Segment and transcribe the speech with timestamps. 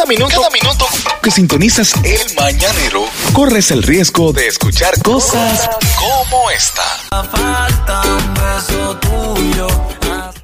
[0.00, 0.86] Cada minuto, cada minuto
[1.22, 3.04] que sintonizas el mañanero,
[3.34, 5.68] corres el riesgo de escuchar cosas
[5.98, 6.82] como esta.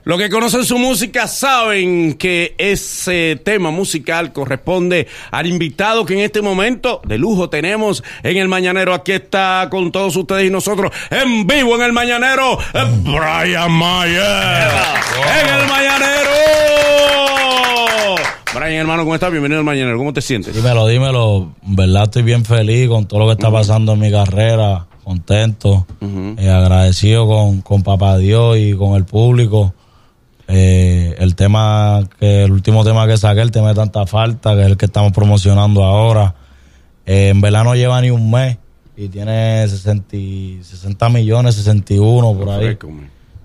[0.05, 6.21] Los que conocen su música saben que ese tema musical corresponde al invitado que en
[6.21, 8.93] este momento de lujo tenemos en el Mañanero.
[8.93, 12.59] Aquí está con todos ustedes y nosotros en vivo en el Mañanero,
[13.05, 14.71] Brian Mayer.
[15.41, 16.96] En el Mañanero.
[18.57, 19.31] Brian, hermano, ¿cómo estás?
[19.31, 19.99] Bienvenido al Mañanero.
[19.99, 20.55] ¿Cómo te sientes?
[20.55, 21.53] Dímelo, dímelo.
[21.63, 24.87] En verdad estoy bien feliz con todo lo que está pasando en mi carrera.
[25.05, 25.87] Contento.
[26.01, 29.75] y agradecido con, con Papá Dios y con el público.
[30.49, 34.63] Eh, el tema que el último tema que saqué, el tema de tanta falta, que
[34.63, 36.35] es el que estamos promocionando ahora.
[37.05, 38.57] Eh, en verdad no lleva ni un mes
[38.97, 40.17] y tiene 60,
[40.63, 42.79] 60 millones, 61 por ahí.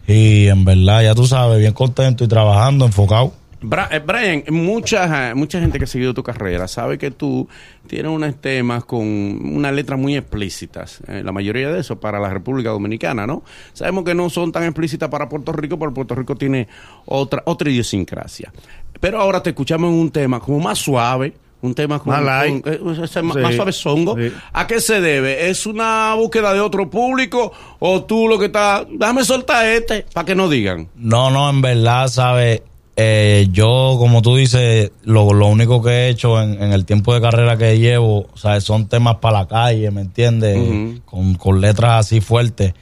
[0.07, 3.41] Y en verdad, ya tú sabes, bien contento y trabajando, enfocado.
[3.61, 7.47] Eh, Brian, mucha, mucha gente que ha seguido tu carrera sabe que tú
[7.85, 10.99] tienes unos temas con unas letras muy explícitas.
[11.07, 13.43] Eh, la mayoría de eso para la República Dominicana, ¿no?
[13.73, 16.68] Sabemos que no son tan explícitas para Puerto Rico, porque Puerto Rico tiene
[17.05, 18.51] otra, otra idiosincrasia.
[18.99, 22.79] Pero ahora te escuchamos en un tema como más suave, un tema con, eh,
[23.21, 24.18] más, suave songo.
[24.53, 25.49] ¿A qué se debe?
[25.49, 30.25] ¿Es una búsqueda de otro público o tú lo que estás, déjame soltar este para
[30.25, 30.90] que no digan?
[30.96, 32.63] No, no, en verdad, ¿sabes?
[33.04, 37.58] Eh, yo, como tú dices, lo, único que he hecho en, el tiempo de carrera
[37.58, 41.02] que llevo, o sea, son temas para la calle, ¿me entiendes?
[41.05, 42.76] con, letras así fuertes.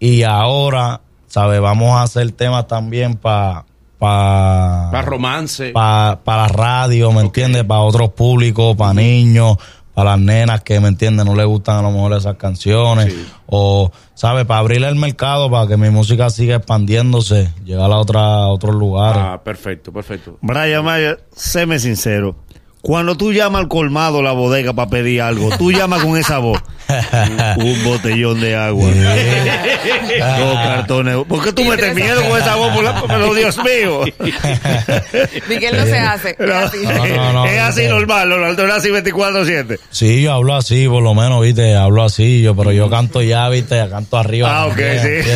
[0.00, 1.60] Y ahora, ¿sabes?
[1.60, 3.66] Vamos a hacer temas también para...
[3.98, 5.70] Para romance.
[5.72, 7.64] Para la radio, ¿me entiendes?
[7.64, 9.58] Para otros públicos, para niños
[9.98, 11.26] para las nenas que, ¿me entienden?
[11.26, 13.12] No les gustan a lo mejor esas canciones.
[13.46, 14.44] O, ¿sabes?
[14.44, 18.76] Para abrirle el mercado, para que mi música siga expandiéndose, llegar a, otra, a otros
[18.76, 19.20] lugares.
[19.20, 20.38] Ah, perfecto, perfecto.
[20.40, 22.36] Brian Mayer, séme sincero.
[22.80, 26.62] Cuando tú llamas al colmado la bodega para pedir algo, tú llamas con esa voz.
[27.58, 28.88] Un botellón de agua.
[28.88, 31.16] Dos cartones.
[31.28, 32.72] ¿Por qué tú metes miedo con esa voz?
[33.06, 34.04] Pero Dios mío.
[35.48, 36.36] Miguel no se hace.
[36.38, 39.78] Es así, es así normal, lo es así 24-7.
[39.90, 43.48] Sí, yo hablo así, por lo menos, viste, hablo así, yo, pero yo canto ya,
[43.48, 44.62] viste, canto arriba.
[44.62, 45.30] Ah, ok, sí.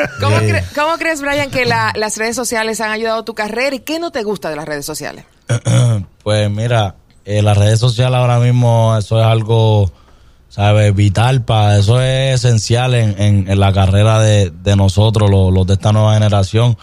[0.20, 0.36] ¿Cómo,
[0.74, 4.10] ¿Cómo, crees, Brian, que las redes sociales han ayudado a tu carrera y qué no
[4.10, 5.24] te gusta de las redes sociales?
[6.22, 6.94] Pues mira,
[7.24, 9.90] eh, las redes sociales ahora mismo, eso es algo,
[10.48, 10.94] ¿sabes?
[10.94, 16.14] Vital para, eso es esencial en, en, la carrera de, nosotros, los, de esta nueva
[16.14, 16.76] generación,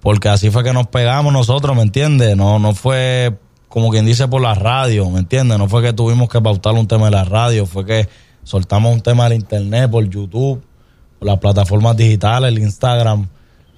[0.00, 2.36] porque así fue que nos pegamos nosotros, ¿me entiendes?
[2.36, 3.38] No, no fue
[3.68, 5.58] como quien dice por la radio, ¿me entiendes?
[5.58, 8.08] No fue que tuvimos que pautar un tema de la radio, fue que
[8.42, 10.62] soltamos un tema del internet, por YouTube,
[11.18, 13.28] por las plataformas digitales, el Instagram,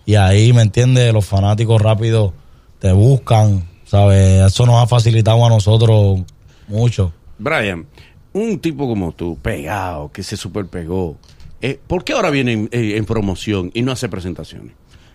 [0.04, 1.12] y ahí, ¿me entiendes?
[1.12, 2.32] Los fanáticos rápidos
[2.78, 4.42] te buscan, ¿Sabes?
[4.44, 6.20] Eso nos ha facilitado a nosotros
[6.68, 7.12] mucho.
[7.38, 7.86] Brian,
[8.32, 11.16] un tipo como tú, pegado, que se super pegó,
[11.62, 14.72] eh, ¿por qué ahora viene eh, en, promoción y no hace presentaciones?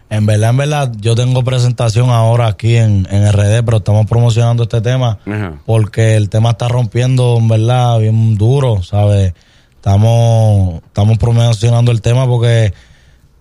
[0.09, 4.63] En verdad, en verdad, yo tengo presentación ahora aquí en, en RD, pero estamos promocionando
[4.63, 5.19] este tema
[5.65, 9.33] porque el tema está rompiendo, en verdad, bien duro, ¿sabes?
[9.75, 12.73] Estamos, estamos promocionando el tema porque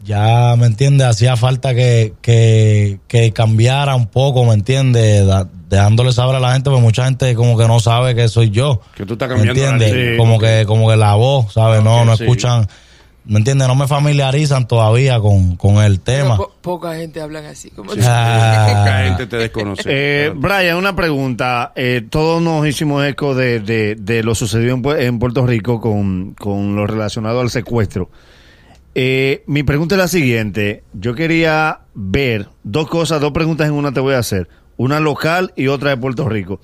[0.04, 1.06] ya, ¿me entiendes?
[1.06, 5.26] Hacía falta que, que, que, cambiara un poco, ¿me entiendes?
[5.68, 8.80] dejándole saber a la gente, porque mucha gente como que no sabe que soy yo.
[8.94, 9.54] Que tú estás cambiando.
[9.54, 10.18] ¿Me entiendes?
[10.18, 11.82] como, que, como que la voz, ¿sabes?
[11.82, 12.66] no, no escuchan.
[13.24, 13.68] ¿Me entiendes?
[13.68, 16.38] No me familiarizan todavía con, con el tema.
[16.62, 17.70] poca gente habla así.
[17.70, 18.66] Como ah.
[18.84, 19.82] Poca gente te desconoce.
[19.86, 21.72] Eh, Brian, una pregunta.
[21.76, 26.34] Eh, todos nos hicimos eco de, de, de lo sucedido en, en Puerto Rico con,
[26.34, 28.10] con lo relacionado al secuestro.
[28.94, 30.82] Eh, mi pregunta es la siguiente.
[30.92, 34.48] Yo quería ver dos cosas, dos preguntas en una te voy a hacer.
[34.76, 36.60] Una local y otra de Puerto Rico.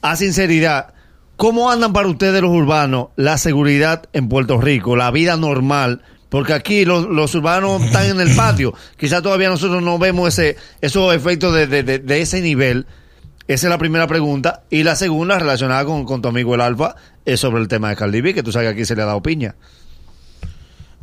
[0.00, 0.94] A sinceridad,
[1.36, 6.02] ¿cómo andan para ustedes los urbanos la seguridad en Puerto Rico, la vida normal?
[6.30, 8.72] Porque aquí los, urbanos están en el patio.
[8.96, 12.86] Quizás todavía nosotros no vemos ese, esos efectos de, ese nivel.
[13.48, 14.62] Esa es la primera pregunta.
[14.70, 16.94] Y la segunda, relacionada con, con tu amigo el Alfa,
[17.24, 19.06] es sobre el tema de Cardi B, que tú sabes que aquí se le ha
[19.06, 19.56] dado piña.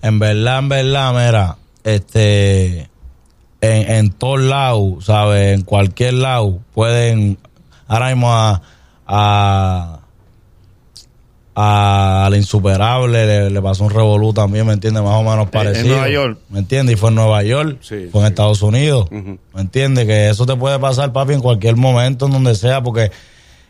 [0.08, 2.90] En verdad, en verdad, mira, este,
[3.60, 5.54] en, en todos lados, ¿sabes?
[5.54, 7.38] En cualquier lado pueden,
[7.88, 8.62] ahora mismo a,
[9.06, 10.00] a,
[11.56, 15.04] a la insuperable le, pasó un revolú también, ¿me entiendes?
[15.04, 15.86] Más o menos parecido.
[15.86, 16.40] En Nueva York.
[16.50, 16.96] ¿Me entiendes?
[16.96, 19.10] Y fue en Nueva York, fue en Estados Unidos.
[19.12, 20.06] ¿Me entiendes?
[20.06, 23.12] Que eso te puede pasar, papi, en cualquier momento, en donde sea, porque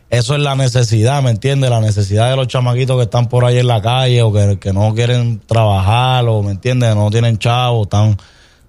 [0.10, 1.70] eso es la necesidad, ¿me entiendes?
[1.70, 4.94] La necesidad de los chamaquitos que están por ahí en la calle o que, no
[4.96, 6.96] quieren trabajar o, ¿me entiendes?
[6.96, 8.18] No tienen chavos, están,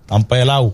[0.00, 0.72] están pelados.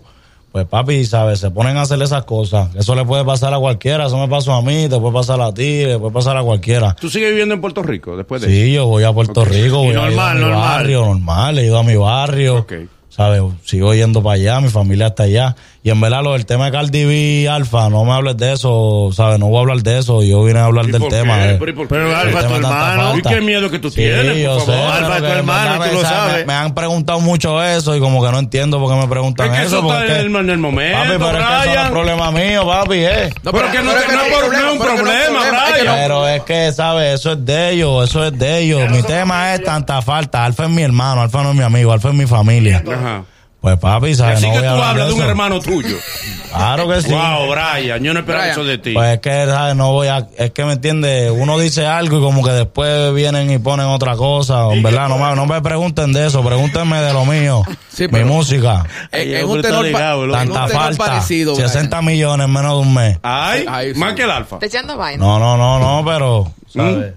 [0.53, 1.41] pues papi, ¿sabes?
[1.41, 2.75] Se ponen a hacer esas cosas.
[2.77, 4.07] Eso le puede pasar a cualquiera.
[4.07, 6.97] Eso me pasó a mí, te puede pasar a ti, le puede pasar a cualquiera.
[6.99, 8.57] ¿Tú sigues viviendo en Puerto Rico después de eso?
[8.57, 10.61] Sí, yo voy a Puerto Rico, Y voy a, ir a normal, mi normal.
[10.61, 12.59] barrio, normal, he ido a mi barrio.
[12.61, 12.73] Ok.
[13.15, 13.43] ¿Sabes?
[13.65, 15.55] Sigo yendo para allá, mi familia está allá.
[15.85, 18.55] Y en verdad, lo del tema de Cardi B y Alfa, no me hables de
[18.55, 19.39] eso, ¿sabes?
[19.39, 20.23] No voy a hablar de eso.
[20.25, 21.37] Yo vine a hablar ¿Y del por tema.
[21.39, 21.51] qué?
[21.51, 21.57] eh.
[21.59, 22.17] ¿Pero y por Pero?
[22.17, 23.17] Alfa, tu hermano.
[23.19, 24.73] ¿Y qué miedo que tú Sí, tienes, yo por sé.
[24.73, 24.93] favor?
[24.93, 26.19] Alfa, pero es tu hermano, verdad y tú me- lo ¿sabes?
[26.31, 26.37] sabes.
[26.39, 29.53] Me, me han preguntado mucho eso y como que no entiendo por qué me preguntan
[29.55, 29.83] Es que eso.
[29.83, 31.91] porque está es en el- en el momento, Papi, pero es que eso no es
[31.91, 33.35] problema mío, papi, eh.
[33.45, 34.79] pero que no, pero te- que no no es hay por- no es un problema,
[34.81, 35.97] pero que hay problema, problema, es que Brian.
[36.03, 37.15] Pero es que, ¿sabes?
[37.21, 38.91] Eso es de ellos, eso es de ellos.
[38.91, 40.45] Mi tema es tanta falta.
[40.45, 42.83] Alfa es mi hermano, Alfa no es mi amigo, Alfa es mi familia.
[43.05, 43.25] Ajá.
[43.61, 44.37] Pues papi, ¿sabes?
[44.39, 45.97] Así no que voy a tú hablas de un hermano tuyo.
[46.55, 47.11] Claro que sí.
[47.11, 48.93] Wow, Brian, yo no esperaba eso de ti.
[48.95, 49.75] Pues es que, ¿sabes?
[49.75, 50.29] No voy a...
[50.39, 51.33] Es que, ¿me entiendes?
[51.37, 54.73] Uno dice algo y como que después vienen y ponen otra cosa.
[54.73, 56.45] En verdad, no me, no me pregunten de eso.
[56.45, 57.63] Pregúntenme de lo mío.
[57.89, 58.85] Sí, Mi música.
[59.13, 61.05] Hombre, un tenor, ligado, un Tanta tenor falta.
[61.07, 61.55] parecido.
[61.57, 61.69] Brian.
[61.71, 63.19] 60 millones en menos de un mes.
[63.25, 63.99] Ay, Ay, sí.
[63.99, 64.61] más que el alfa.
[64.61, 65.25] Te echando vaina.
[65.25, 66.53] No, no, no, no, pero...
[66.73, 67.15] ¿Sabes?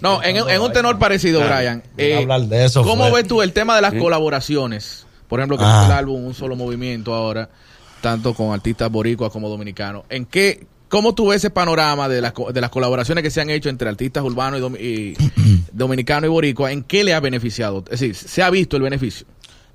[0.00, 1.82] No, en, en un tenor parecido, Brian.
[1.96, 3.22] Eh, hablar de eso, ¿Cómo fue.
[3.22, 5.05] ves tú el tema de las colaboraciones?
[5.28, 5.80] Por ejemplo, que Ah.
[5.84, 7.48] es el álbum Un Solo Movimiento ahora,
[8.00, 10.04] tanto con artistas boricuas como dominicanos.
[10.08, 13.50] ¿En qué, cómo tú ves ese panorama de las, de las colaboraciones que se han
[13.50, 15.16] hecho entre artistas urbanos y, domi- y
[15.72, 16.70] dominicano y boricua?
[16.72, 17.78] ¿En qué le ha beneficiado?
[17.90, 19.26] Es decir, ¿se ha visto el beneficio?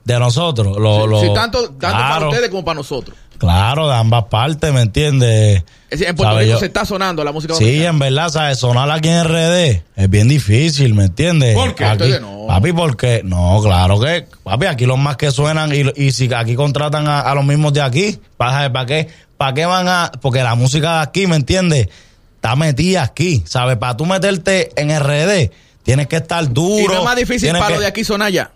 [0.06, 0.78] De nosotros.
[0.78, 3.16] Lo, lo- Sí, tanto, tanto para ustedes como para nosotros.
[3.42, 5.64] Claro, de ambas partes, ¿me entiendes?
[5.90, 6.38] En Puerto.
[6.38, 7.90] Rico Yo- se está sonando la música Sí, dominicana.
[7.90, 8.60] en verdad, ¿sabes?
[8.60, 11.56] Sonar aquí en RD es bien difícil, ¿me entiendes?
[11.56, 11.86] ¿Por qué?
[11.86, 12.46] Aquí, no.
[12.48, 16.54] Papi, porque no, claro que, papi, aquí los más que suenan y, y si aquí
[16.54, 19.08] contratan a, a los mismos de aquí, ¿para, para qué?
[19.38, 20.12] ¿Para qué van a...?
[20.22, 21.90] Porque la música de aquí, ¿me entiendes?
[22.36, 23.78] Está metida aquí, ¿sabes?
[23.78, 25.50] Para tú meterte en RD,
[25.82, 26.80] tienes que estar duro.
[26.80, 28.52] y no es más difícil para que- lo de aquí sonar allá.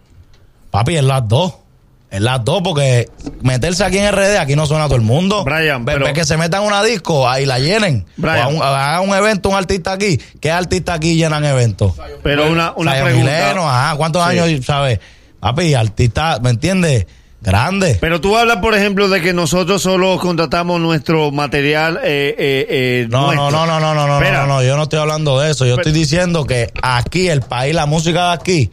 [0.70, 1.54] Papi, es las dos.
[2.12, 3.10] Es las dos, porque
[3.42, 5.44] meterse aquí en RD, aquí no suena a todo el mundo.
[5.44, 8.06] Brian, Ve- pero- que se metan una disco, ahí la llenen.
[8.16, 8.56] Brian.
[8.56, 10.19] O hagan un, evento, un artista aquí.
[10.40, 11.94] ¿Qué artista aquí llenan eventos?
[12.24, 13.18] Pero una, una pregunta.
[13.31, 14.38] Mileno, ajá, ¿cuántos Sí.
[14.40, 15.00] años, sabes?
[15.42, 17.06] Papi, artista, ¿me entiendes?
[17.42, 17.98] Grande.
[18.02, 21.98] Pero tú hablas, por ejemplo, de que nosotros solo contratamos nuestro material.
[22.04, 23.66] Eh, eh, eh, No, no, nuestro.
[23.66, 24.42] no, no, no, no, no, Espera.
[24.42, 25.66] no, no, yo no estoy hablando de eso.
[25.66, 28.72] Yo Pero- estoy diciendo que aquí, el país, la música de aquí,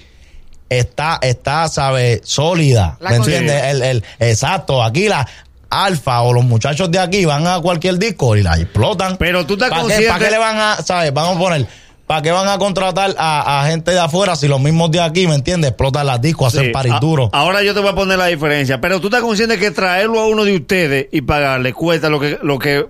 [0.79, 2.21] está, está, ¿sabes?
[2.25, 2.97] Sólida.
[3.01, 3.63] La ¿Me entiendes?
[3.65, 5.27] El, el, exacto, aquí la
[5.71, 9.17] alfa o los muchachos de aquí van a cualquier disco y la explotan.
[9.17, 11.15] Pero tú estás ¿Para qué, consciente- ¿Para qué le van a, sabes?
[11.15, 11.67] Vamos a poner,
[12.07, 15.27] ¿para qué van a contratar a, a gente de afuera si los mismos de aquí,
[15.27, 15.71] ¿me entiendes?
[15.71, 17.31] Explotan las discos, hacen Sí, paris a- duros.
[17.33, 18.81] Ahora yo te voy a poner la diferencia.
[18.83, 22.39] Pero tú estás consciente que traerlo a uno de ustedes y pagarle cuesta lo que,
[22.43, 22.87] lo que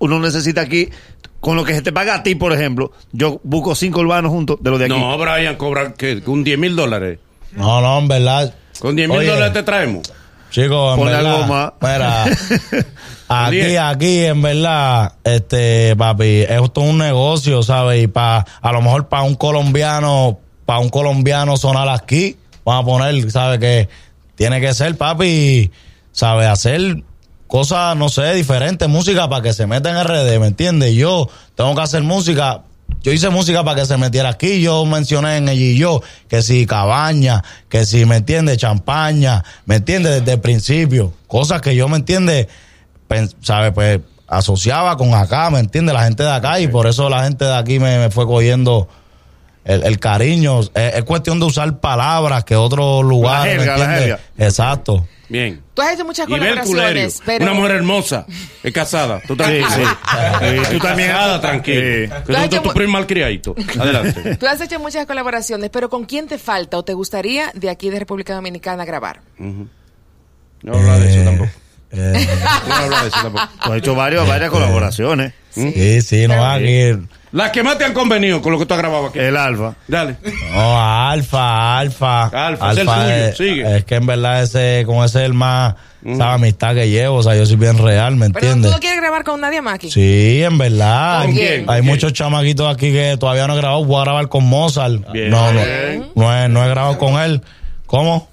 [0.00, 0.88] uno necesita aquí.
[1.38, 4.58] Con lo que se te paga a ti, por ejemplo, yo busco cinco urbanos juntos
[4.60, 4.94] de los de aquí.
[4.94, 6.22] No, Brian, cobra ¿qué?
[6.26, 7.18] un 10 mil dólares.
[7.52, 8.54] No, no, en verdad.
[8.78, 10.12] Con 10 mil dólares te traemos.
[10.50, 11.72] Chicos, en Ponle verdad, algo más.
[11.80, 12.24] Mira,
[13.28, 18.02] aquí, aquí, en verdad, este, papi, esto es un negocio, ¿sabes?
[18.02, 22.86] Y para, a lo mejor para un colombiano, para un colombiano sonar aquí, vamos a
[22.86, 23.60] poner, ¿sabes?
[23.60, 23.88] Que
[24.34, 25.70] tiene que ser, papi,
[26.10, 26.48] ¿sabes?
[26.48, 27.04] Hacer
[27.50, 30.94] cosas, no sé, diferentes, música para que se meta en RD, ¿me entiendes?
[30.94, 32.62] Yo tengo que hacer música
[33.02, 34.60] yo hice música para que se metiera aquí.
[34.60, 39.76] Yo mencioné en ella y yo que si cabaña, que si me entiende, champaña, me
[39.76, 41.12] entiende desde el principio.
[41.28, 42.48] Cosas que yo me entiende,
[43.06, 47.08] pen- sabe, pues asociaba con acá, me entiende, la gente de acá y por eso
[47.08, 48.88] la gente de aquí me, me fue cogiendo
[49.64, 50.60] el, el cariño.
[50.60, 53.56] Es, es cuestión de usar palabras que otros lugares.
[54.36, 55.06] Exacto.
[55.30, 55.62] Bien.
[55.74, 57.44] Tú has hecho muchas colaboraciones, pero...
[57.44, 58.26] una mujer hermosa,
[58.62, 59.20] es casada.
[59.26, 59.68] Tú Sí, tranquilo.
[59.70, 59.82] sí.
[60.42, 61.08] Eh, tú también.
[61.10, 61.80] Casada, tranquilo.
[61.80, 61.86] Sí.
[61.86, 63.54] Que Tú has hecho tú, mu- primo malcriadito.
[63.78, 64.36] Adelante.
[64.40, 67.88] Tú has hecho muchas colaboraciones, pero ¿con quién te falta o te gustaría de aquí
[67.90, 69.20] de República Dominicana grabar?
[70.62, 71.50] No habla de eso tampoco.
[71.92, 72.28] Eh,
[72.68, 73.48] No habla de eso tampoco.
[73.64, 75.32] Tú has hecho varios, varias colaboraciones.
[75.50, 76.92] sí, sí, no, aquí.
[77.32, 79.18] Las que más te han convenido con lo que tú has grabado aquí.
[79.20, 79.74] El Alfa.
[79.86, 80.16] Dale.
[80.52, 82.24] No, Alfa, Alfa.
[82.26, 83.76] Alfa, es el tuyo, es, sigue.
[83.76, 86.20] es que en verdad ese, con ese es el más, ¿sabes?
[86.20, 88.72] Amistad que llevo, o sea, yo soy bien real, ¿me Pero tú entiendes?
[88.72, 89.90] no quieres grabar con nadie más aquí.
[89.92, 91.20] Sí, en verdad.
[91.22, 91.52] ¿Con Hay- quién?
[91.60, 91.86] Hay ¿Con quién?
[91.86, 93.84] muchos chamaquitos aquí que todavía no he grabado.
[93.84, 95.12] Voy a grabar con Mozart.
[95.12, 95.30] Bien.
[95.30, 95.60] No, no,
[96.16, 97.42] no, he, no he grabado con él.
[97.86, 98.28] ¿Cómo?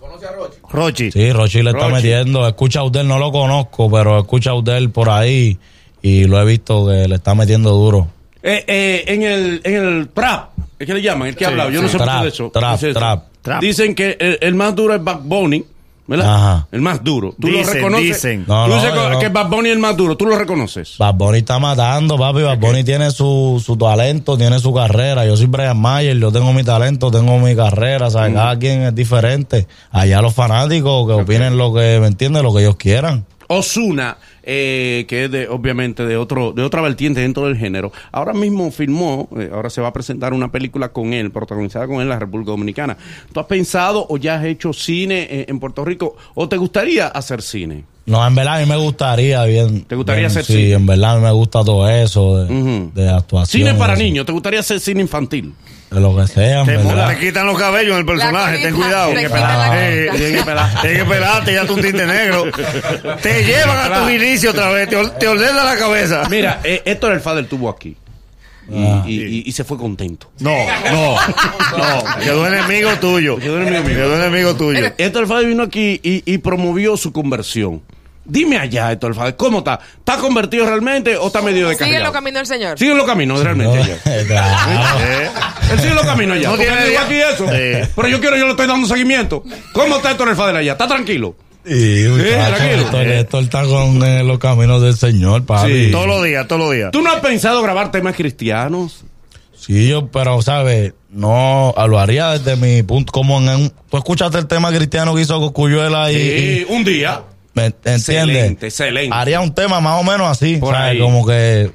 [0.71, 1.11] Rochi.
[1.11, 1.93] Sí, Rochi le está Rochi.
[1.93, 2.47] metiendo.
[2.47, 5.57] Escucha a Udel, no lo conozco, pero escucha a Udel por ahí
[6.01, 8.07] y lo he visto que le está metiendo duro.
[8.43, 11.51] Eh, eh, en el en el trap, es que le llaman, el que ha Sí,
[11.53, 11.83] hablado, yo sí.
[11.85, 12.49] no sé Trap, mucho de eso.
[12.51, 12.93] trap, eso.
[12.99, 13.23] trap.
[13.41, 13.61] Trap.
[13.61, 15.63] Dicen que el, el más duro es Bad Bunny,
[16.05, 16.35] ¿verdad?
[16.35, 16.67] Ajá.
[16.71, 17.33] El más duro.
[17.39, 18.05] ¿Tú lo reconoces?
[18.05, 18.45] dicen.
[18.47, 19.19] No, Tú no, dices que- no.
[19.19, 20.95] que Bad Bunny es el más duro, ¿tú lo reconoces?
[20.97, 22.41] Bad Bunny está matando, papi.
[22.41, 25.25] Bad Bunny tiene su, su talento, tiene su carrera.
[25.25, 28.09] Yo soy Brian Mayer, yo tengo mi talento, tengo mi carrera.
[28.11, 28.33] ¿sabes?
[28.33, 29.65] Cada quien es diferente.
[29.91, 32.43] Allá los fanáticos que opinen lo que, ¿me entiendes?
[32.43, 33.25] Lo que ellos quieran.
[33.49, 34.17] Osuna,
[34.49, 38.71] eh, que es de, obviamente de otro, de otra vertiente dentro del género, ahora mismo
[38.71, 42.09] filmó, eh, ahora se va a presentar una película con él, protagonizada con él en
[42.09, 42.97] la República Dominicana.
[43.33, 47.07] ¿Tú has pensado o ya has hecho cine eh, en Puerto Rico o te gustaría
[47.07, 47.83] hacer cine?
[48.05, 49.83] No, en verdad a mí me gustaría bien.
[49.83, 50.71] ¿Te gustaría bien, hacer Sí, cine?
[50.71, 53.63] en verdad a mí me gusta todo eso de, actuación.
[53.63, 55.53] Cine para niños, ¿te gustaría hacer cine infantil?
[55.89, 59.13] De lo que sea, Te, te quitan los cabellos en el personaje, La ten cuidado.
[59.13, 59.21] la
[59.87, 60.09] Eh.
[60.15, 62.43] Tienes que pelar- tienes que pelarte, ya tú un tinte negro.
[63.21, 66.23] Te llevan a tus inicios otra vez, te, te ordena la cabeza.
[66.29, 67.95] Mira, eh, Héctor El Fader estuvo aquí.
[68.69, 69.03] Y, Ah.
[69.07, 70.29] y- y- y se fue contento.
[70.39, 70.51] No,
[70.91, 71.15] no,
[71.77, 72.03] no.
[72.21, 73.37] Quedó enemigo tuyo.
[73.37, 73.95] Quedó enemigo mío.
[73.95, 74.87] Quedó enemigo tuyo.
[74.97, 77.81] Héctor El Fader vino aquí y, y promovió su conversión.
[78.29, 79.79] Dime allá, Héctor El Fader, ¿cómo está?
[79.99, 82.77] ¿Está convertido realmente o está medio de Sigue los caminos del Señor.
[82.77, 83.97] Sigue en los caminos realmente.
[84.27, 84.99] Claro.
[84.99, 85.29] Eh,
[85.71, 86.43] Él sigue en los caminos ya.
[86.49, 87.45] No porque tiene él dijo día- aquí eso.
[87.47, 87.91] Sí.
[87.95, 89.43] Pero yo quiero, yo le estoy dando seguimiento.
[89.73, 90.71] ¿Cómo está Héctor El Fader allá?
[90.73, 91.35] ¿Está tranquilo?
[91.65, 95.85] Sí, esto, esto está con eh, los caminos del Señor, papi.
[95.87, 95.91] Sí.
[95.91, 96.91] todos los días, todos los días.
[96.91, 99.03] ¿Tú no has pensado grabar temas cristianos?
[99.59, 100.93] Sí, yo, pero, ¿sabes?
[101.09, 103.73] No, lo haría desde mi punto, como en un...
[103.89, 106.15] Tú escuchaste el tema cristiano que hizo Cocuyuela y...
[106.15, 107.23] Sí, un día.
[107.53, 108.07] ¿Me entiendes?
[108.07, 109.15] Excelente, excelente.
[109.15, 110.91] Haría un tema más o menos así, Por ¿sabes?
[110.91, 110.99] ahí.
[110.99, 111.71] Como que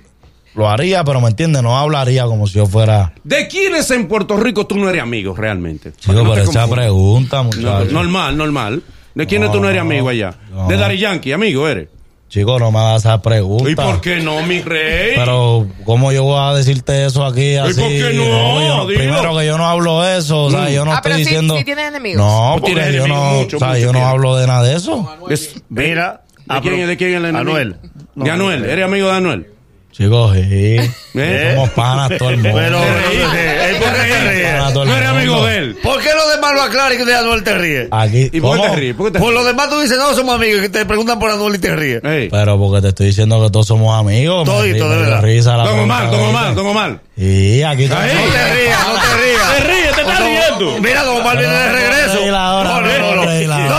[0.54, 1.62] lo haría, pero ¿me entiendes?
[1.62, 3.12] No hablaría como si yo fuera...
[3.25, 5.92] ¿De quiénes en Puerto Rico tú no eres amigo realmente?
[5.99, 7.85] Chico, no pero esa pregunta, No, muchacho.
[7.92, 8.82] normal, normal.
[9.14, 10.35] ¿De quiénes No, tú no eres amigo allá?
[10.50, 10.68] no.
[10.68, 11.88] De Dari Yankee, amigo eres.
[12.28, 13.68] Chico, no me hagas esa pregunta.
[13.71, 15.12] ¿Y por qué no, mi rey?
[15.16, 17.78] Pero, ¿cómo yo voy a decirte eso aquí así?
[17.78, 18.85] por qué no?
[18.85, 21.59] yo- primero que yo no hablo eso, o sea, yo no Ah, estoy pero diciendo...
[21.59, 22.25] sí tienes enemigos.
[22.25, 24.62] No, tienes porque yo enemigos no, mucho, o sea, mucho yo no hablo de nada
[24.62, 25.11] de eso.
[25.28, 27.50] Es- Mira, ¿De quién, es- ¿De quién es el enemigo?
[27.50, 27.76] Anuel.
[28.14, 28.64] No, de Anuel.
[28.64, 29.47] ¿Eres amigo de Anuel?
[29.92, 30.76] Chicos, sí.
[31.14, 31.50] ¿Eh?
[31.54, 32.58] Somos panas todo el mundo.
[32.58, 33.18] Pero, Te reí.
[33.37, 34.75] eh, ¿por qué te ríes?
[34.75, 35.76] No eres amigo de él.
[35.82, 37.88] ¿Por qué los demás lo aclaran y que de Anuel te ríes?
[37.90, 38.75] Aquí, ¿Y por qué ¿cómo?
[38.75, 38.96] te ríes?
[38.96, 41.56] ¿Por te los demás tú dices, no, somos amigos, y que te preguntan por Anuel
[41.56, 42.00] y te ríes.
[42.02, 44.44] Pero porque te estoy diciendo que todos somos amigos.
[44.46, 45.22] Todito, de verdad.
[45.22, 46.52] risa la Don de Omar, ella.
[46.54, 47.00] Don Omar.
[47.18, 47.87] Sí, aquí.
[47.87, 49.56] No te rías, no te rías.
[49.56, 50.78] Te ríes, te estás riendo.
[50.80, 52.18] Mira, Don Omar viene de regreso.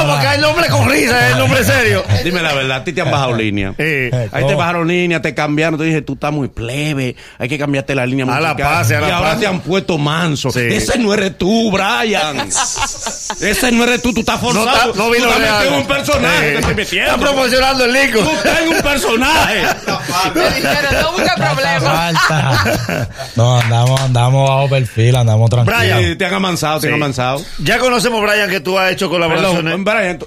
[0.04, 0.14] No, no, no, no, no.
[0.14, 2.04] No, porque hay nombre con risa, es el nombre serio.
[2.24, 3.74] Dime la verdad, a ti te han bajado línea.
[3.78, 7.58] Eh, Ahí te bajaron línea, te cambiaron, te dije, tú estás muy plebe, hay que
[7.58, 10.52] cambiarte la línea A la pase, a la y ahora te han puesto manso.
[10.52, 10.60] Sí.
[10.62, 12.48] Ese no eres tú, Brian.
[13.42, 14.92] Ese no eres tú, tú estás no, forzado.
[14.92, 17.18] está- no vino tú estás un personaje, Eh, te estoy Está metiendo.
[17.20, 18.20] promocionando el lico.
[18.20, 19.62] Tú estás en un personaje.
[21.04, 21.84] No busca problemas.
[21.84, 23.10] Falta.
[23.36, 25.80] No, andamos, andamos bajo perfil, andamos tranquilos.
[25.80, 26.00] Brian.
[26.04, 26.96] Sí, te han amansado, te han Sí.
[26.96, 27.42] amansado.
[27.60, 29.74] Ya conocemos, Brian, que tú has hecho colaboraciones.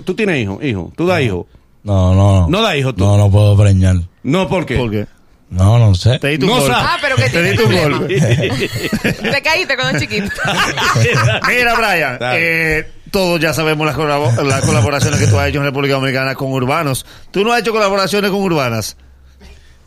[0.04, 1.46] Tú tienes hijo, hijo, tú das hijo.
[1.84, 2.48] No, no.
[2.48, 3.04] No da hijo tú.
[3.04, 3.96] No, no puedo preñar.
[4.22, 4.76] No, ¿por qué?
[4.76, 5.06] ¿Por qué?
[5.50, 6.18] No, no sé.
[6.18, 6.70] Te di tu No gol.
[6.70, 6.84] sabe.
[6.88, 7.98] Ah, pero que Te di tu problema.
[7.98, 8.08] gol.
[9.32, 10.26] Te caíste cuando chiquito.
[11.48, 15.64] Mira, Brian, eh, todos ya sabemos las, colabo- las colaboraciones que tú has hecho en
[15.64, 17.06] República Dominicana con urbanos.
[17.30, 18.96] ¿Tú no has hecho colaboraciones con urbanas?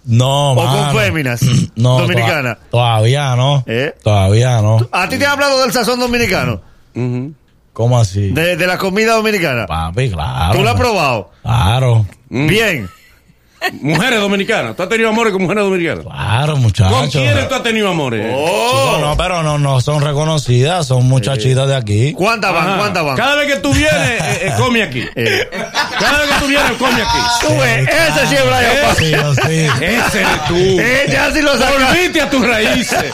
[0.06, 1.42] No, ¿O con féminas
[1.76, 2.58] No, dominicanas?
[2.58, 3.64] toa- Todavía no.
[3.68, 3.94] ¿Eh?
[4.02, 4.88] Todavía no.
[4.94, 6.62] ¿A ti te han hablado del sazón dominicano?
[6.96, 7.34] Ujú.
[7.80, 8.32] ¿Cómo así?
[8.32, 9.66] De, de la comida dominicana.
[9.66, 10.54] Papi, claro.
[10.54, 11.32] ¿Tú lo has probado?
[11.44, 12.06] Claro.
[12.28, 12.90] Bien.
[13.82, 14.76] Mujeres dominicanas.
[14.76, 16.06] ¿Tú has tenido amores con mujeres dominicanas?
[16.06, 16.98] Claro, muchachos.
[16.98, 18.26] ¿Con quiénes tú has tenido amores?
[18.36, 18.98] Oh.
[19.02, 22.14] No, pero no, no son reconocidas, son muchachitas de aquí.
[22.14, 22.78] ¿Cuántas van?
[22.78, 23.16] ¿Cuántas van?
[23.18, 25.04] Cada vez que tú vienes, eh, eh, come aquí.
[25.16, 25.50] Eh,
[26.00, 27.18] Cada vez que tú vienes, come aquí.
[27.42, 28.98] tú ves, ese sí es Brian Paz.
[28.98, 29.68] Sí.
[29.86, 30.56] Ese eres tú.
[30.90, 31.88] Eh, ya sí lo sabes.
[31.88, 33.06] Volviste a tus raíces.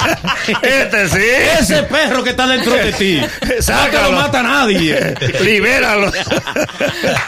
[0.62, 1.26] Este sí.
[1.60, 3.22] Ese perro que está dentro de ti.
[3.46, 4.12] No te Sácalo.
[4.12, 5.16] lo mata nadie.
[5.42, 6.12] Libéralo.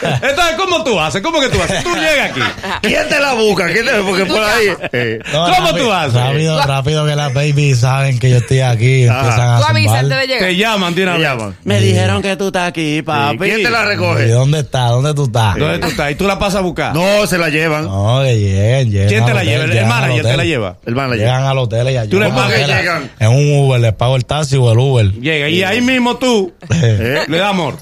[0.02, 1.20] Entonces, ¿cómo tú haces?
[1.22, 1.82] ¿Cómo que tú haces?
[1.82, 2.40] Tú llegas aquí.
[2.82, 3.66] ¿Quién te la busca?
[3.72, 3.92] ¿Quién te...
[4.02, 4.66] Porque por ahí.
[4.92, 6.14] eh, No, ¿Cómo rápido- tú haces?
[6.14, 9.18] Rápido, rápido que las babies saben que yo estoy aquí y Ajá.
[9.20, 10.48] empiezan a Tú avisas antes de llegar.
[10.48, 11.56] Te llaman Te llaman.
[11.64, 13.38] Me dijeron que tú estás aquí, ¿Y papi.
[13.38, 14.28] ¿Quién te la ¿Y recoge?
[14.28, 14.86] dónde está?
[14.88, 15.56] ¿Dónde tú estás?
[15.56, 16.10] ¿Dónde tú estás?
[16.10, 16.94] ¿Y tú la pasas a buscar?
[16.94, 17.84] No, se la llevan.
[17.84, 19.64] No, que lleguen, lleguen ¿Quién te la lleva?
[19.64, 20.76] El- llegan manager te la lleva.
[20.86, 22.08] El la Llegan al hotel y allá.
[22.10, 23.10] Tú le yo- pagas llegan.
[23.18, 25.12] En un Uber, les pago el taxi o el Uber.
[25.12, 27.24] Llega y ahí mismo tú ¿Eh?
[27.26, 27.76] le das amor.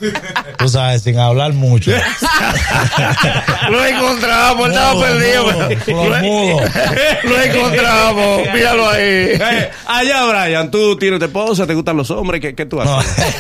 [0.59, 1.91] Tú sabes, sin hablar mucho.
[3.71, 4.69] Lo encontramos,
[5.09, 5.16] él
[7.25, 9.01] lo encontramos, míralo ahí.
[9.03, 12.99] Eh, allá, Brian, tú tienes tu esposa, te gustan los hombres, ¿qué, qué tú No,
[12.99, 13.15] haces?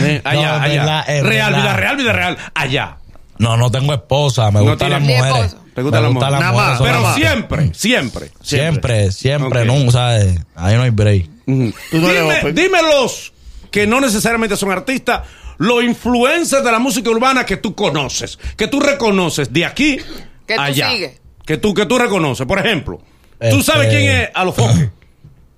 [0.00, 1.04] Eh, allá, allá.
[1.22, 1.62] real, verdad.
[1.62, 2.38] vida real, vida real.
[2.54, 2.96] Allá.
[3.38, 5.24] no, no tengo esposa, me No gustan las mujeres.
[5.36, 5.64] esposo.
[5.74, 6.32] ¿Te gustan Me mujeres?
[6.32, 8.30] las Nada mujeres más, Pero más- siempre, siempre.
[8.42, 9.66] Siempre, siempre, Ok.
[9.66, 10.38] no, ¿sabes?
[10.54, 11.28] Ahí no hay break.
[11.46, 11.72] No
[12.08, 13.32] eres Dime, dime los
[13.70, 15.22] que no necesariamente son artistas,
[15.58, 19.98] los influencers de la música urbana que tú conoces, que tú reconoces de aquí
[20.46, 20.90] Que tú allá.
[20.90, 21.20] sigues.
[21.46, 22.46] Que tú, que tú reconoces.
[22.46, 22.98] Por ejemplo,
[23.38, 24.90] ¿tú Este- sabes quién es Alofoque?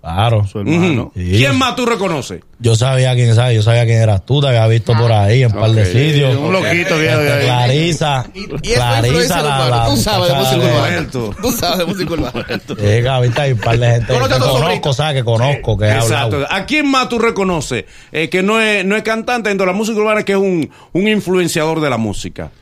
[0.06, 0.46] Claro.
[0.46, 1.10] Su hermano.
[1.16, 1.32] Sí.
[1.36, 2.40] ¿Quién más tú reconoces?
[2.60, 5.52] Yo sabía quién sabe, yo sabía quién eras tú, te había visto por ahí en
[5.52, 6.36] un par de sitios.
[6.36, 7.44] Un loquito viejo de Este.
[7.44, 11.06] Clarisa, Y Clarisa, la, la Tú sabes de música urbana.
[11.42, 12.46] Tú sabes de música urbana.
[12.80, 14.92] Llega, viste, hay un par de gente que conozco.
[14.92, 15.14] ¿sabes?
[15.16, 16.36] Que conozco, que Exacto.
[16.36, 16.46] hablado.
[16.50, 19.76] ¿A quién más tú reconoces eh, que no es, no es cantante dentro de la
[19.76, 22.52] música urbana, que es un, un influenciador de la música?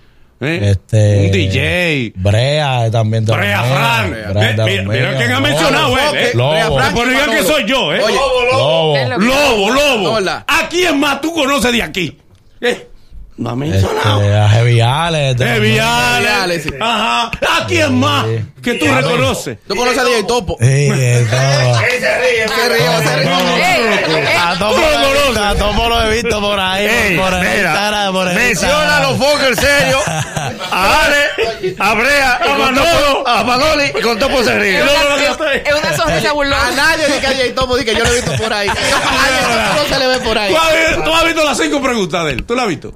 [0.45, 0.71] ¿Eh?
[0.71, 2.13] Este, un DJ.
[2.17, 3.25] Brea también.
[3.25, 3.63] Brea.
[3.63, 4.11] Fran.
[4.11, 5.41] Brea mira, quién ha Lobo.
[5.41, 6.31] mencionado, eh, eh.
[6.35, 6.81] Lobo.
[6.81, 8.03] Y Por digan que soy yo, ¿eh?
[8.03, 8.17] Oye,
[8.53, 8.97] Lobo.
[9.19, 10.11] Lobo, lobo.
[10.13, 10.45] Hola.
[10.47, 12.19] ¿A quién más tú conoces de aquí?
[12.61, 12.89] ¿Eh?
[13.37, 14.23] No ha mencionado.
[14.23, 16.71] Este, a Heavy Alex, sí.
[16.81, 17.33] Ajá.
[17.59, 18.27] ¿A quién más
[18.63, 19.59] que tú reconoces?
[19.67, 20.57] ¿Tú conoces a DJ Topo?
[20.61, 20.67] Sí.
[20.67, 24.37] Se ríe, se ríe.
[24.39, 27.41] A Topo lo he visto, a Topo lo he visto por ahí, Ey, por el
[27.41, 33.27] mira, Instagram, por el menciona a los Fokker serios, a Ale, a Brea, a Manolo,
[33.29, 34.79] a Manoli y con Topo se ríe.
[34.79, 36.71] Es una, sonrisa A burlona.
[36.77, 38.69] nadie dice que a DJ Topo dice que yo lo he visto por ahí.
[38.69, 40.53] A no se le ve por ahí.
[40.53, 42.45] ¿Tú has, tú has visto las cinco preguntas de él?
[42.45, 42.95] ¿Tú la has visto?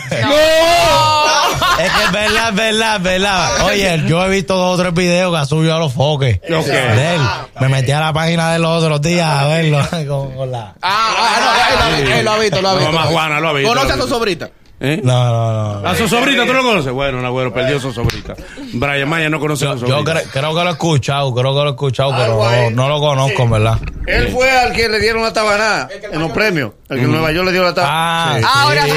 [1.81, 3.65] Es que es verdad, es verdad, es verdad.
[3.67, 6.37] Oye, yo he visto dos o tres videos que ha subido a los foques.
[6.55, 6.67] Ok.
[6.67, 7.21] De él.
[7.61, 10.75] Me metí a la página de los otros días a verlo con, con la.
[10.83, 12.93] Ah, ah, no, él, lo- ha visto, lo ha visto.
[12.93, 14.09] mamá Juana lo ha visto, ¿Conoce a visto.
[14.11, 14.51] sobrita?
[14.83, 15.01] ¿Eh?
[15.05, 15.89] No, no, no.
[15.89, 16.91] ¿A su sobrita tú lo conoces?
[16.93, 18.35] Bueno, Nagüero perdió a su sobrita.
[18.73, 20.23] Brian Maya no conoce a Yo, su yo sobrita.
[20.23, 22.99] cre- creo que lo he escuchado, creo que lo he escuchado, pero no, no lo
[23.01, 23.79] conozco, verdad.
[24.07, 26.73] Él fue al que le dieron la tabanada en los premios.
[26.89, 28.35] El que en Nueva York le dio la tabanada.
[28.35, 28.47] Ah, Sí.
[28.53, 28.91] Ahora sí,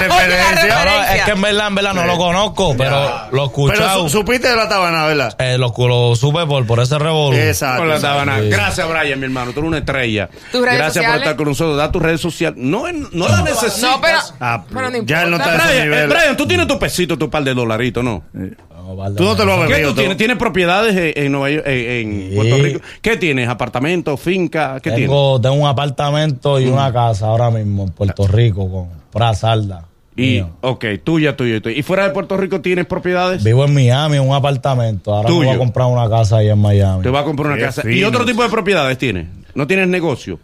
[0.00, 0.84] referencia.
[0.84, 4.02] No, es que en verdad, en verdad no lo conozco, pero lo he Pero escuchado.
[4.04, 5.36] su- supiste de la tabanada, ¿verdad?
[5.38, 7.36] eh, lo, lo supe por, por ese revolú.
[7.36, 7.78] Exacto.
[7.82, 8.40] Con la sábana.
[8.40, 8.48] Sí.
[8.48, 9.52] Gracias, Brian, mi hermano.
[9.52, 10.28] Tú eres una estrella.
[10.50, 11.16] ¿Tus redes Gracias por sociales?
[11.22, 11.76] estar con nosotros.
[11.76, 12.58] Da tus redes sociales.
[12.58, 13.78] No, es- no la necesitas.
[13.82, 15.98] No, pero, Ah, pero no ya él no está- Brian, nivel.
[16.04, 18.22] eh, Brian, tú tienes tu pesito, tu par de dolaritos, ¿no?
[18.32, 19.90] No, vale, Tú no te lo has ¿Qué bebido.
[19.90, 20.16] tú tienes?
[20.16, 22.34] ¿Tienes propiedades en, en Nueva York, en, en Sí.
[22.36, 22.80] Puerto Rico?
[23.00, 23.48] ¿Qué tienes?
[23.48, 24.74] ¿Apartamento, finca?
[24.82, 25.08] ¿Qué tienes?
[25.08, 26.72] Tengo, tengo un apartamento y Mm.
[26.72, 29.86] una casa ahora mismo en Puerto Rico con Pra Salda.
[30.14, 30.50] Y, mío.
[30.60, 31.74] ok, tuya, tuya, tuya.
[31.74, 33.42] ¿Y fuera de Puerto Rico tienes propiedades?
[33.42, 35.14] Vivo en Miami en un apartamento.
[35.14, 35.46] Ahora me Tuyo.
[35.48, 37.02] voy a comprar una casa ahí en Miami.
[37.02, 37.88] Te vas a comprar una Qué casa.
[37.90, 39.28] ¿Y otro tipo de propiedades tienes?
[39.54, 40.38] ¿No tienes negocio?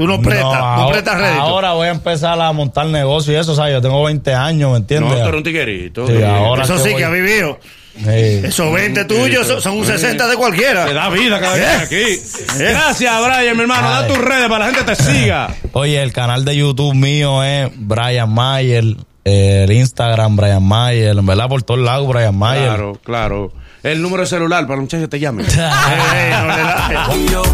[0.00, 1.42] Tú no prestas, no, ahora- prestas rédito.
[1.42, 3.74] Ahora voy a empezar a montar negocio y eso, ¿sabes?
[3.74, 5.12] Yo tengo 20 años, ¿me No, entiendes?
[5.12, 6.06] tú eres un tiguerito.
[6.06, 7.58] Sí, Tú- ahora- Eso que sí voy- que ha vivido.
[7.98, 8.06] Sí.
[8.06, 10.86] Esos 20 tuyos son, son un 60 de cualquiera.
[10.86, 12.58] Te da vida cada vez que vienes aquí.
[12.62, 13.90] Gracias, Brian, mi hermano.
[13.90, 15.48] Da tus redes para la gente te siga.
[15.72, 18.84] Oye, el canal de YouTube mío es Brian Mayer.
[19.26, 21.18] eh, el Instagram, Brian Mayer.
[21.18, 22.68] En verdad, por todos lados, Brian Mayer.
[22.68, 23.52] Claro, claro.
[23.82, 25.44] El número de celular para los muchachos que te llamen.
[25.50, 27.44] Ey, no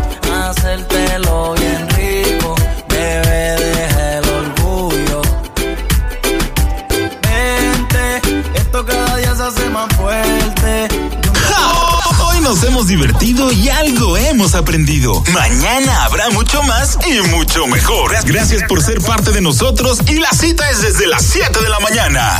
[12.46, 15.20] nos hemos divertido y algo hemos aprendido.
[15.32, 18.14] Mañana habrá mucho más y mucho mejor.
[18.24, 21.80] Gracias por ser parte de nosotros y la cita es desde las 7 de la
[21.80, 22.38] mañana.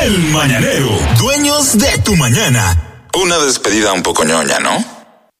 [0.00, 3.04] El Mañanero, dueños de tu mañana.
[3.12, 4.97] Una despedida un poco ñoña, ¿no?